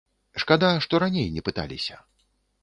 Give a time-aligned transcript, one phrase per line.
[0.43, 2.01] Шкада, што раней не пыталіся.